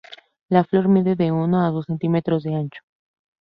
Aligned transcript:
La 0.49 0.63
flor 0.63 0.87
mide 0.87 1.13
de 1.15 1.31
uno 1.31 1.63
a 1.63 1.69
dos 1.69 1.85
centímetros 1.85 2.41
de 2.41 2.55
ancho. 2.55 2.81